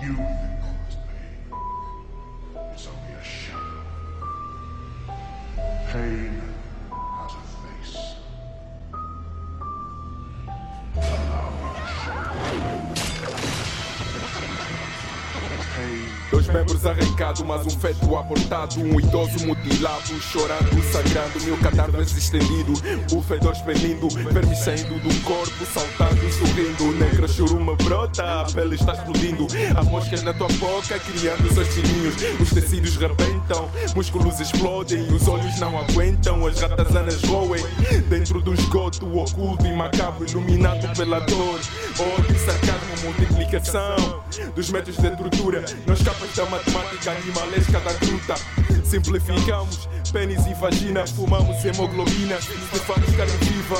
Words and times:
You 0.00 0.14
think 0.14 0.62
as 0.86 0.94
pain 0.94 1.42
only 2.86 3.14
a 3.14 3.24
shadow. 3.24 3.82
Pain 5.90 6.40
has 6.92 7.32
a 7.34 7.42
face. 7.58 7.96
Allow 10.94 11.50
me 11.58 11.68
to 11.74 11.84
show 11.98 12.20
you. 12.54 12.72
Pain 15.74 16.27
Dois 16.38 16.46
membros 16.46 16.86
arrancados, 16.86 17.42
mas 17.42 17.66
um 17.66 17.70
feto 17.80 18.16
abortado. 18.16 18.80
Um 18.80 19.00
idoso 19.00 19.44
mutilado, 19.44 20.20
chorando, 20.20 20.82
sangrando. 20.92 21.44
Meu 21.44 21.56
cadáver 21.56 22.02
estendido, 22.02 22.74
o 23.12 23.20
fedor 23.20 23.54
expelindo. 23.54 24.08
Vermes 24.08 24.58
saindo 24.60 25.00
do 25.00 25.22
corpo, 25.24 25.66
saltando, 25.66 26.32
sorrindo. 26.32 26.92
Negra 26.96 27.26
churuma 27.26 27.74
brota, 27.74 28.42
a 28.42 28.44
pele 28.44 28.76
está 28.76 28.92
explodindo. 28.92 29.48
Há 29.76 29.82
moscas 29.82 30.22
na 30.22 30.32
tua 30.32 30.46
boca, 30.60 30.96
criando 31.00 31.52
seus 31.52 31.66
filhinhos. 31.74 32.14
Os 32.40 32.50
tecidos 32.50 32.94
rebentam, 32.94 33.68
músculos 33.96 34.38
explodem. 34.38 35.12
Os 35.12 35.26
olhos 35.26 35.58
não 35.58 35.76
aguentam, 35.76 36.46
as 36.46 36.60
ratazanas 36.60 37.20
roem. 37.24 37.64
Dentro 38.08 38.40
do 38.40 38.54
esgoto, 38.54 39.06
oculto 39.18 39.66
e 39.66 39.74
macabro, 39.74 40.24
iluminado 40.24 40.96
pela 40.96 41.18
dor. 41.18 41.58
Ódio, 41.98 42.38
sarcasmo, 42.38 42.94
multiplicação 43.02 44.22
dos 44.54 44.70
métodos 44.70 45.00
de 45.00 45.16
tortura. 45.16 45.64
Não 45.84 45.94
escapas 45.94 46.27
da 46.34 46.46
matemática 46.46 47.12
animalesca 47.12 47.80
da 47.80 47.92
gruta. 47.94 48.34
Simplificamos 48.84 49.88
pênis 50.12 50.46
e 50.46 50.54
vagina, 50.54 51.06
fumamos 51.06 51.64
hemoglobina, 51.64 52.36
estufamos 52.36 53.14
carne 53.16 53.36
viva. 53.42 53.76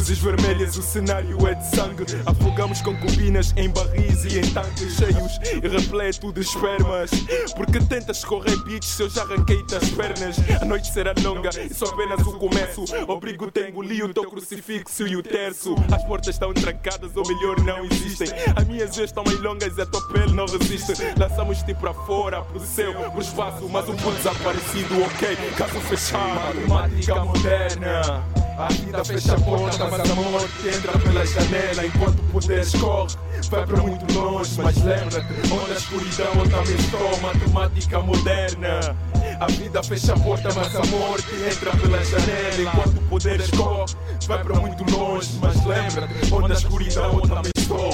Luzes 0.00 0.18
vermelhas, 0.18 0.78
o 0.78 0.82
cenário 0.82 1.46
é 1.46 1.54
de 1.54 1.76
sangue. 1.76 2.06
Afogamos 2.24 2.80
concubinas 2.80 3.52
em 3.54 3.68
barris 3.68 4.24
e 4.24 4.38
em 4.38 4.50
tanques 4.50 4.94
cheios 4.94 5.38
e 5.62 5.68
repleto 5.68 6.32
de 6.32 6.40
espermas. 6.40 7.10
Porque 7.54 7.78
tentas 7.80 8.24
correr 8.24 8.56
bitch 8.64 8.84
se 8.84 9.02
eu 9.02 9.10
já 9.10 9.24
arranquei-te 9.24 9.74
as 9.74 9.90
pernas. 9.90 10.36
A 10.58 10.64
noite 10.64 10.90
será 10.90 11.12
longa 11.22 11.50
e 11.50 11.74
só 11.74 11.84
apenas 11.84 12.26
o 12.26 12.32
começo. 12.38 12.86
Obrigo-te 13.06 13.60
a 13.60 13.68
engolir 13.68 14.06
o 14.06 14.14
teu 14.14 14.24
crucifixo 14.24 15.06
e 15.06 15.16
o 15.16 15.22
terço. 15.22 15.74
As 15.94 16.02
portas 16.06 16.34
estão 16.34 16.54
trancadas, 16.54 17.14
ou 17.14 17.28
melhor, 17.28 17.60
não 17.60 17.84
existem. 17.84 18.28
As 18.56 18.66
minhas 18.66 18.96
vezes 18.96 19.10
estão 19.10 19.22
meio 19.22 19.42
longas 19.42 19.76
e 19.76 19.82
a 19.82 19.86
tua 19.86 20.08
pele 20.08 20.32
não 20.32 20.46
resiste. 20.46 20.94
Lançamos-te 21.18 21.74
para 21.74 21.92
fora, 21.92 22.40
pro 22.40 22.60
céu, 22.60 22.94
pro 22.94 23.20
espaço, 23.20 23.68
mas 23.68 23.86
um 23.86 23.96
ponto 23.96 24.16
desaparecido, 24.16 25.02
ok? 25.02 25.36
Caso 25.58 25.78
fechado, 25.82 26.58
matemática 26.66 27.22
moderna. 27.22 28.39
A 28.58 28.68
vida 28.68 29.04
fecha 29.04 29.34
a 29.34 29.40
porta, 29.40 29.88
mas 29.88 30.10
a 30.10 30.14
morte 30.14 30.68
entra 30.68 30.98
pela 30.98 31.26
janela 31.26 31.86
enquanto 31.86 32.18
o 32.18 32.24
poder 32.32 32.60
escorre. 32.60 33.16
Vai 33.50 33.66
para 33.66 33.82
muito 33.82 34.14
longe, 34.14 34.60
mas 34.62 34.76
lembra-te, 34.82 35.52
onde 35.52 35.72
a 35.72 35.74
escuridão 35.74 36.32
também 36.48 36.76
estou. 36.76 37.20
Matemática 37.20 37.98
moderna. 38.00 38.96
A 39.40 39.46
vida 39.46 39.82
fecha 39.82 40.12
a 40.12 40.20
porta, 40.20 40.48
mas 40.54 40.76
a 40.76 40.84
morte 40.84 41.34
entra 41.50 41.70
pela 41.76 42.04
janela 42.04 42.60
enquanto 42.60 42.98
o 42.98 43.08
poder 43.08 43.40
escorre. 43.40 43.94
Vai 44.26 44.44
para 44.44 44.54
muito 44.56 44.90
longe, 44.90 45.30
mas 45.40 45.64
lembra-te, 45.64 46.34
onde 46.34 46.52
a 46.52 46.56
escuridão 46.56 47.20
também 47.20 47.52
estou. 47.56 47.90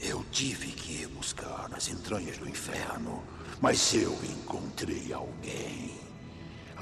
Eu 0.00 0.24
tive 0.30 0.68
que 0.68 1.02
ir 1.02 1.08
buscar 1.08 1.68
nas 1.70 1.88
entranhas 1.88 2.38
do 2.38 2.48
inferno, 2.48 3.22
mas 3.60 3.92
eu 3.94 4.16
encontrei 4.24 5.12
alguém. 5.12 6.05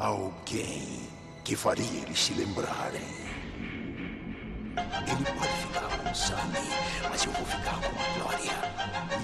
Alguém 0.04 1.00
que 1.44 1.56
faria 1.56 2.02
eles 2.02 2.24
se 2.24 2.34
lembrarem. 2.34 3.00
Ele 4.76 5.24
pode 5.24 5.52
ficar 5.62 5.96
com 5.96 6.14
sangue, 6.14 6.68
mas 7.08 7.24
eu 7.24 7.32
vou 7.32 7.46
ficar 7.46 7.80
com 7.80 7.86
a 7.86 8.18
glória. 8.18 8.52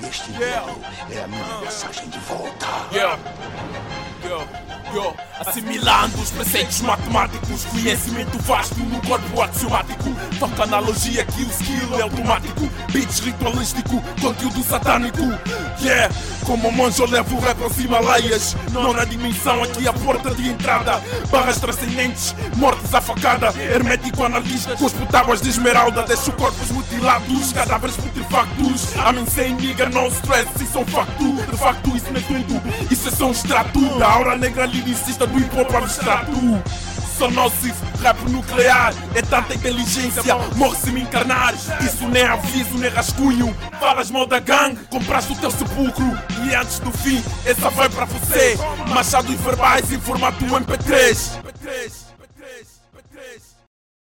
E 0.00 0.08
este 0.08 0.32
Yeah. 0.32 0.72
dedo 0.72 0.80
é 1.12 1.24
a 1.24 1.28
minha 1.28 1.60
mensagem 1.60 2.08
de 2.08 2.18
volta. 2.20 2.66
Yeah. 2.92 3.18
Yo, 4.24 4.48
yo, 4.94 5.14
assimilando 5.38 6.18
os 6.18 6.30
preceitos 6.30 6.80
matemáticos, 6.80 7.66
conhecimento 7.66 8.38
vasto 8.38 8.80
no 8.80 9.02
corpo 9.06 9.42
axiomático. 9.42 10.14
Toca 10.38 10.62
analogia 10.62 11.26
que 11.26 11.42
o 11.42 11.50
skill 11.50 11.98
é 11.98 12.02
automático, 12.02 12.66
beats 12.90 13.18
ritualístico, 13.18 14.00
conteúdo 14.18 14.64
satânico. 14.64 15.24
Yeah, 15.82 16.08
como 16.44 16.70
monge 16.72 17.00
eu 17.00 17.08
levo 17.08 17.36
o 17.36 17.40
rap 17.40 17.62
aos 17.62 17.78
Himalaias. 17.78 18.56
Nona 18.72 19.06
dimensão, 19.06 19.62
aqui 19.62 19.86
a 19.88 19.92
porta 19.92 20.34
de 20.34 20.48
entrada. 20.48 21.00
Barras 21.30 21.58
transcendentes, 21.58 22.34
mortes 22.56 22.92
à 22.94 23.00
facada. 23.00 23.54
Hermético 23.58 24.24
anarquista, 24.24 24.76
cuspo 24.76 25.04
tábuas 25.06 25.40
de 25.40 25.48
esmeralda. 25.48 26.02
Deixo 26.02 26.32
corpos 26.32 26.70
mutilados, 26.70 27.52
cadáveres 27.52 27.96
putrefactos. 27.96 28.96
Amém 28.98 29.26
sem 29.26 29.56
liga, 29.56 29.88
no 29.88 30.08
stress, 30.08 30.48
isso 30.60 30.78
é 30.78 30.80
um 30.80 30.86
facto. 30.86 31.32
De 31.32 31.56
facto, 31.56 31.96
isso 31.96 32.06
não 32.10 32.20
é 32.20 32.42
tudo, 32.42 32.62
isso 32.90 33.08
é 33.08 33.10
só 33.10 33.26
um 33.26 33.30
extrato. 33.30 33.98
Da 33.98 34.10
aura 34.10 34.36
negra 34.36 34.66
liricista 34.66 35.26
do 35.26 35.38
hip 35.38 35.58
hop 35.58 35.74
abstrato. 35.74 36.30
Sonósis, 37.20 37.74
rap 38.00 38.18
nuclear, 38.30 38.94
é 39.14 39.20
tanta 39.20 39.54
inteligência, 39.54 40.22
morre 40.56 40.74
se 40.74 40.90
me 40.90 41.02
encarnar. 41.02 41.52
Isso 41.52 42.08
nem 42.08 42.24
aviso, 42.24 42.78
nem 42.78 42.88
rascunho. 42.88 43.54
Falas 43.78 44.10
mal 44.10 44.26
da 44.26 44.38
gangue, 44.38 44.80
compraste 44.88 45.34
o 45.34 45.36
teu 45.36 45.50
sepulcro. 45.50 46.18
E 46.46 46.54
antes 46.54 46.78
do 46.78 46.90
fim, 46.90 47.22
essa 47.44 47.68
vai 47.68 47.90
para 47.90 48.06
você. 48.06 48.58
Machado 48.88 49.30
e 49.30 49.36
verbais 49.36 49.92
em 49.92 50.00
formato 50.00 50.42
MP3. 50.46 51.39